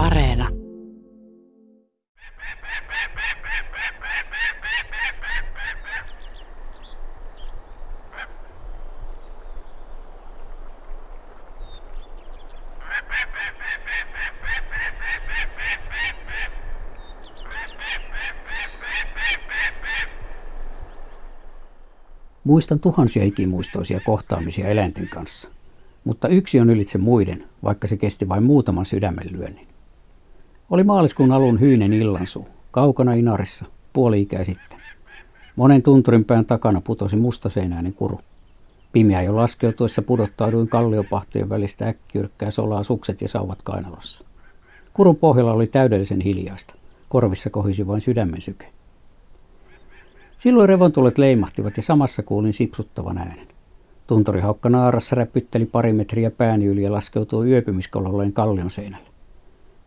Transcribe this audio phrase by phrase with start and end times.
[0.00, 0.48] Areena.
[22.44, 25.50] Muistan tuhansia ikimuistoisia kohtaamisia eläinten kanssa,
[26.04, 29.69] mutta yksi on ylitse muiden, vaikka se kesti vain muutaman sydämenlyönnin.
[30.70, 34.78] Oli maaliskuun alun hyinen illansuu, kaukana Inarissa, puoli ikää sitten.
[35.56, 38.20] Monen tunturin pään takana putosi mustaseinäinen kuru.
[38.92, 44.24] Pimeä jo laskeutuessa pudottauduin kalliopahtojen välistä äkkiyrkkää solaa sukset ja sauvat kainalossa.
[44.92, 46.74] Kurun pohjalla oli täydellisen hiljaista.
[47.08, 48.66] Korvissa kohisi vain sydämen syke.
[50.38, 53.48] Silloin revontulet leimahtivat ja samassa kuulin sipsuttavan äänen.
[54.06, 59.09] Tunturihaukka naarassa räpytteli pari metriä pääni yli ja laskeutui yöpymiskololleen kallion seinälle.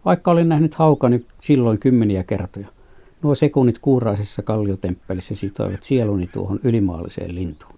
[0.06, 2.68] Vaikka olin nähnyt haukani silloin kymmeniä kertoja,
[3.22, 7.74] nuo sekunnit kuuraisessa kalliotemppelissä sitoivat sieluni tuohon ylimaalliseen lintuun.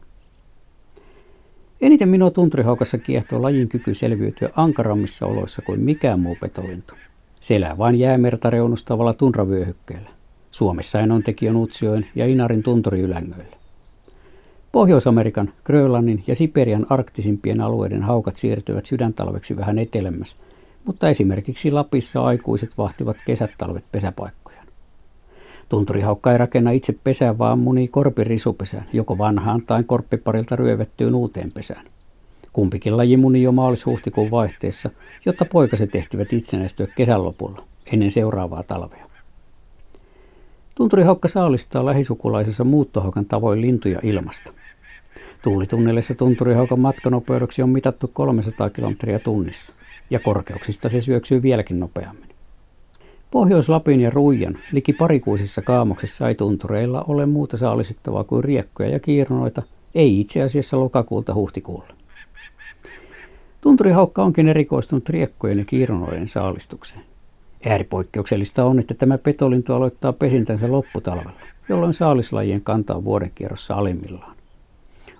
[1.81, 6.93] Eniten minua tunturihaukassa kiehtoo lajin kyky selviytyä ankarammissa oloissa kuin mikään muu petolintu.
[7.41, 10.09] Se elää vain jäämerta reunustavalla tunravyöhykkeellä.
[10.51, 13.57] Suomessa on tekijän Utsjoen ja Inarin tunturiylängöillä.
[14.71, 20.35] Pohjois-Amerikan, Grönlannin ja Siperian arktisimpien alueiden haukat siirtyvät sydäntalveksi vähän etelämmäs,
[20.85, 24.67] mutta esimerkiksi Lapissa aikuiset vahtivat kesätalvet pesäpaikkojaan.
[25.69, 31.51] Tunturihaukka ei rakenna itse pesää, vaan munii korpin risupesään, joko vanhaan tai korppiparilta ryövettyyn uuteen
[31.51, 31.85] pesään.
[32.53, 34.89] Kumpikin laji muni jo maalis-huhtikuun vaihteessa,
[35.25, 37.63] jotta poikaset ehtivät itsenäistyä kesän lopulla,
[37.93, 39.05] ennen seuraavaa talvea.
[40.75, 44.53] Tunturihaukka saalistaa lähisukulaisessa muuttohaukan tavoin lintuja ilmasta.
[45.41, 49.73] Tuulitunnelissa tunturihaukan matkanopeudeksi on mitattu 300 kilometriä tunnissa,
[50.09, 52.29] ja korkeuksista se syöksyy vieläkin nopeammin.
[53.31, 59.63] Pohjois-Lapin ja Ruijan liki parikuisissa kaamoksissa ei tuntureilla ole muuta saalisettavaa kuin riekkoja ja kiirnoita,
[59.95, 61.93] ei itse asiassa lokakuulta huhtikuulle.
[63.61, 67.01] Tunturihaukka onkin erikoistunut riekkojen ja kiirnoiden saalistukseen.
[67.65, 74.35] Ääripoikkeuksellista on, että tämä petolintu aloittaa pesintänsä lopputalvella, jolloin saalislajien kanta on vuodenkierrossa alimmillaan.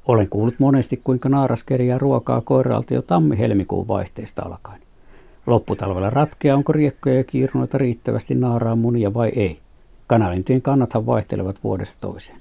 [0.07, 4.84] Olen kuullut monesti, kuinka naaras kerjää ruokaa koiralta jo tammi-helmikuun vaihteesta alkaen.
[5.47, 9.59] Lopputalvella ratkeaa, onko riekkoja ja kiirunoita riittävästi naaraa munia vai ei.
[10.07, 12.39] Kanalintujen kannathan vaihtelevat vuodesta toiseen.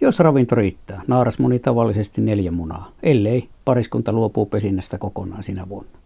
[0.00, 5.98] Jos ravinto riittää, naaras muni tavallisesti neljä munaa, ellei pariskunta luopuu pesinnästä kokonaan sinä vuonna.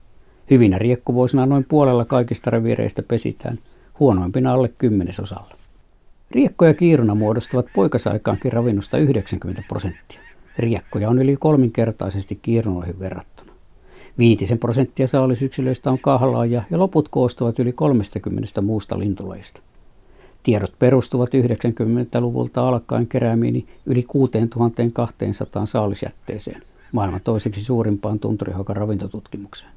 [0.51, 3.59] Hyvinä riekkuvuosina noin puolella kaikista reviireistä pesitään,
[4.01, 5.57] huonoimpina alle kymmenesosalla.
[6.31, 10.21] Riekko ja kiiruna muodostavat poikasaikaankin ravinnosta 90 prosenttia.
[10.59, 13.36] Riekkoja on yli kolminkertaisesti kiirunoihin verrattuna.
[14.19, 19.61] Viitisen prosenttia saalisyksilöistä on kahlaaja ja loput koostuvat yli 30 muusta lintulajista.
[20.43, 26.63] Tiedot perustuvat 90-luvulta alkaen keräämiini yli 6200 saalisjätteeseen,
[26.93, 29.73] maailman toiseksi suurimpaan tunturihokan ravintotutkimukseen.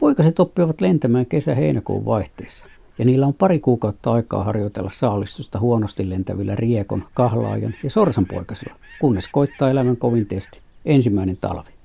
[0.00, 2.66] Poikaset oppivat lentämään kesä-heinäkuun vaihteessa,
[2.98, 9.28] ja niillä on pari kuukautta aikaa harjoitella saalistusta huonosti lentävillä riekon, kahlaajan ja sorsanpoikasilla, kunnes
[9.28, 11.77] koittaa elämän kovin testi, ensimmäinen talvi.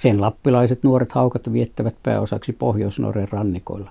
[0.00, 2.98] Sen lappilaiset nuoret haukat viettävät pääosaksi pohjois
[3.30, 3.90] rannikoilla,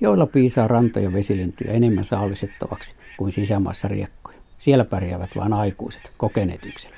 [0.00, 4.38] joilla piisaa ranta- ja vesilintuja enemmän saalisettavaksi kuin sisämaassa riekkoja.
[4.58, 6.96] Siellä pärjäävät vain aikuiset, kokeneet yksilöt.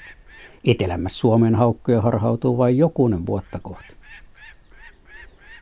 [0.65, 3.95] Etelämässä Suomen haukkoja harhautuu vain jokunen vuotta kohti.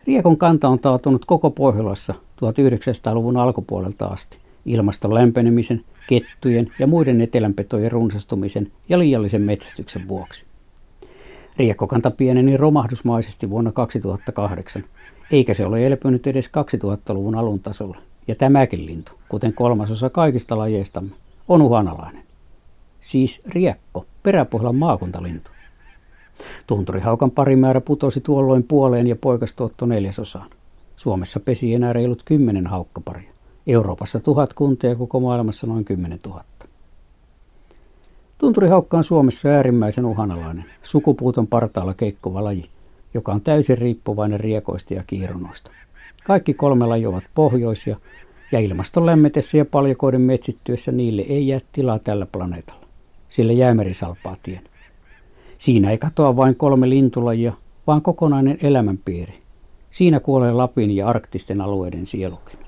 [0.06, 7.92] Riekon kanta on taatunut koko Pohjolassa 1900-luvun alkupuolelta asti ilmaston lämpenemisen, kettujen ja muiden etelänpetojen
[7.92, 10.50] runsastumisen ja liiallisen metsästyksen vuoksi.
[11.56, 14.84] Riekkokanta pieneni romahdusmaisesti vuonna 2008,
[15.30, 17.98] eikä se ole elpynyt edes 2000-luvun alun tasolla.
[18.28, 21.10] Ja tämäkin lintu, kuten kolmasosa kaikista lajeistamme,
[21.48, 22.22] on uhanalainen.
[23.00, 25.50] Siis riekko, peräpohjan maakuntalintu.
[26.66, 30.50] Tunturihaukan parimäärä putosi tuolloin puoleen ja poikastuotto neljäsosaan.
[30.96, 33.30] Suomessa pesi enää reilut kymmenen haukkaparia.
[33.66, 36.66] Euroopassa tuhat kuntia ja koko maailmassa noin kymmenen tuhatta.
[38.40, 42.64] Tunturihaukka on Suomessa äärimmäisen uhanalainen, sukupuuton partaalla keikkova laji,
[43.14, 45.70] joka on täysin riippuvainen riekoista ja kiirunoista.
[46.24, 47.96] Kaikki kolme lajia ovat pohjoisia,
[48.52, 52.86] ja ilmaston lämmetessä ja paljakoiden metsittyessä niille ei jää tilaa tällä planeetalla.
[53.28, 54.62] Sille jäämeri salpaa tien.
[55.58, 57.52] Siinä ei katoa vain kolme lintulajia,
[57.86, 59.34] vaan kokonainen elämänpiiri.
[59.90, 62.59] Siinä kuolee Lapin ja arktisten alueiden sielukin.